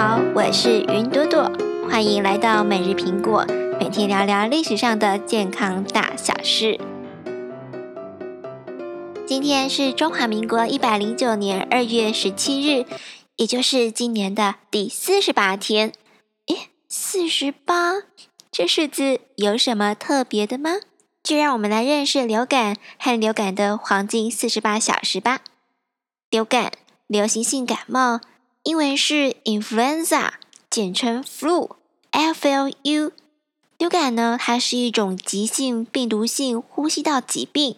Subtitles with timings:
[0.00, 1.50] 好，我是云朵朵，
[1.90, 3.44] 欢迎来到每日苹果，
[3.80, 6.78] 每天聊聊历史上的健康大小事。
[9.26, 12.86] 今天是中华民国一百零九年二月十七日，
[13.34, 15.92] 也就是今年的第四十八天。
[16.46, 17.94] 诶，四十八，
[18.52, 20.74] 这数字有什么特别的吗？
[21.24, 25.40] 就让我们来认识流感和流感的黄金四十八小时吧。
[26.30, 26.70] 流感，
[27.08, 28.20] 流行性感冒。
[28.64, 30.30] 英文是 influenza，
[30.68, 33.12] 简称 flu，F-L-U。
[33.78, 37.76] 流感呢，它是一种急性病毒性呼吸道疾病，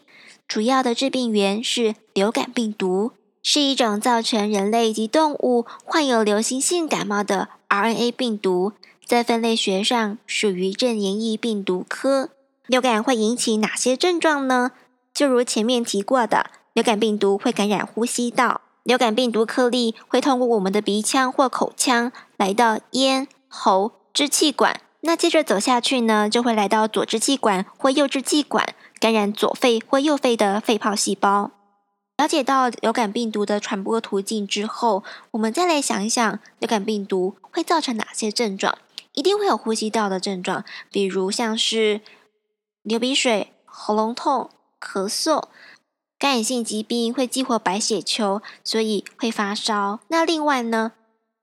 [0.49, 3.13] 主要的致病源是流感病毒，
[3.43, 8.73] 是一种造成人类及动物患有流行性感冒的 RNA 病毒，
[9.05, 12.31] 在分类学上属于正黏液病毒科。
[12.67, 14.73] 流感会引起哪些症状呢？
[15.13, 18.63] 就如前面提过的，流感病毒会感染呼吸道。
[18.83, 31.51] 流感病毒颗粒会通过我们的鼻腔或口腔来到咽喉支气管，那接着走下去呢，就会来到左支气管或右支气管，感染左肺或右肺的肺泡细胞。
[32.17, 38.77] 了解到流感病毒的传播途径之后，我们再来想一想，流感病毒会造成哪些症状？
[39.13, 42.01] 一定会有呼吸道的症状，比如像是
[42.83, 45.45] 流鼻水、喉咙痛、咳嗽。
[46.21, 50.01] 感染性疾病会激活白血球，所以会发烧。
[50.09, 50.93] 那另外呢，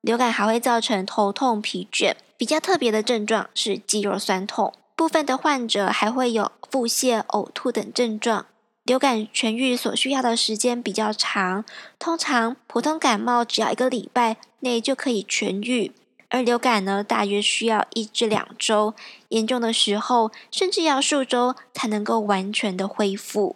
[0.02, 2.14] 流感还会造成头痛、疲倦。
[2.38, 4.72] 比较特别的症状是肌肉酸痛。
[4.96, 8.46] 部分的患者还会有腹泻、呕吐等症状。
[8.84, 11.66] 流感痊愈所需要的时间比较长，
[11.98, 15.92] 通常普通感冒只要一个礼拜内就可以痊愈，
[16.30, 18.94] 而流感呢，大约需要一至两周，
[19.30, 23.56] 严重的时候甚至要数周才能够完全的恢复。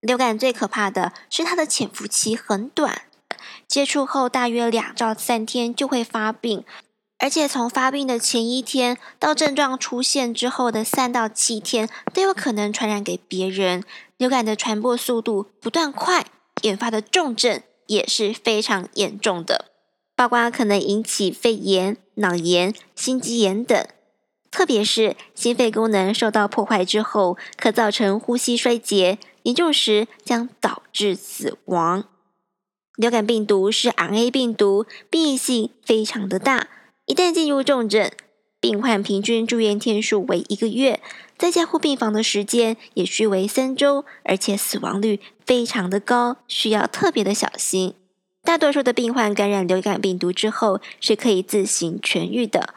[0.00, 3.02] 流感最可怕的是它的潜伏期很短，
[3.68, 6.64] 接触后大约两到三天就会发病，
[7.18, 13.84] 而且从发病的前一天到症状出现之后的三到七天都有可能传染给别人。
[14.16, 16.26] 流感的传播速度不断快，
[16.62, 19.70] 引发的重症也是非常严重的，
[20.14, 23.86] 包括可能引起肺炎、脑炎、心肌炎等。
[24.50, 32.04] 特别是心肺功能受到破坏之后，可造成呼吸衰竭，严重时将导致死亡。
[32.96, 36.68] 流感病毒是 RNA 病毒，变异性非常的大。
[37.06, 38.10] 一旦进入重症，
[38.60, 41.00] 病患平均住院天数为一个月，
[41.38, 47.94] 在加护病房的时间也需为三周，而且死亡率非常的高，需要特别的小心。
[48.42, 52.74] 大多数的病患感染流感病毒之后，是可以自行痊愈的。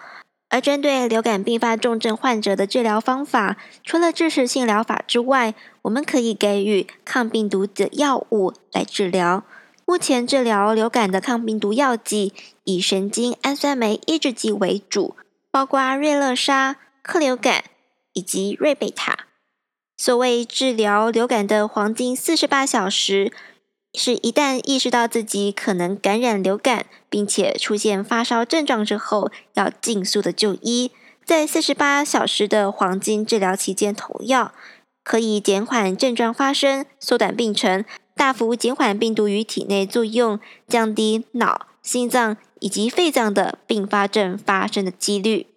[0.53, 9.43] 而针对流感并发重症患者的治疗方法，除了支持性疗法之外，我们可以给予抗病毒的药物来治疗。
[9.83, 12.33] 目前治疗流感的抗病毒药剂
[12.65, 15.15] 以神经氨酸酶抑制剂为主，
[15.49, 17.63] 包括瑞乐沙、克流感
[18.13, 19.25] 以及瑞贝塔。
[19.97, 23.33] 所谓治疗流感的黄金四十八小时。
[23.93, 30.91] 是一旦意识到自己可能感染流感，并且出现发烧症状之后，要尽速的就医。
[31.23, 34.51] 在四十八小时的黄金治疗期间投药，
[35.03, 45.47] 可以减缓症状发生，缩短病程，大幅减缓病毒于体内作用，降低脑、心脏以及肺脏的并发症发生的几率。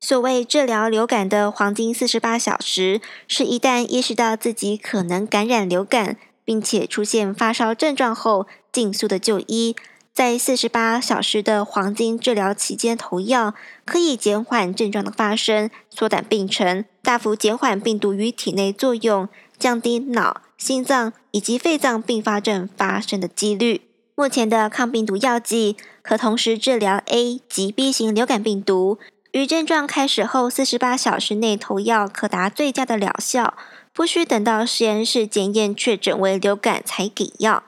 [0.00, 6.16] 所谓治疗流感的黄金四十八小时，是一旦意识到自己可能感染流感。
[6.50, 9.76] 并且出现发烧症状后，尽速的就医，
[10.12, 19.28] 在四十八小时的黄金治疗期间投药，可以减缓症状的发生，缩短病程，大幅减缓病毒于体内作用，
[19.60, 23.82] 降低脑、心脏以及肺脏并发症发生的几率。
[24.16, 28.98] 目前的抗病毒药剂可同时治疗 A 及 B 型流感病毒，
[29.30, 33.54] 于症状开始后四十八小时内投药，可达最佳的疗效。
[34.00, 37.64] 不需等到实验室检验确诊为流感才给药。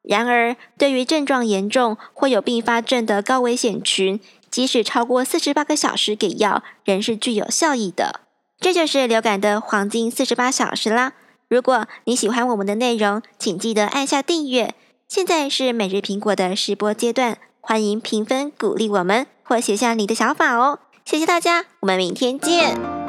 [0.00, 4.18] 然而，对于症状严重或有并发症的高危险群，
[4.50, 8.20] 即使超过四十八个小时给药，仍是具有效益的。
[8.58, 11.12] 这就是流感的黄金四十八小时啦！
[11.48, 14.74] 如果你喜欢我们的内容，请记得按下订阅。
[15.06, 20.78] 现在是每日苹果的试播阶段，欢迎评分鼓励我们，或写下你的想法哦。
[21.04, 23.03] 谢谢大家，我们明天见。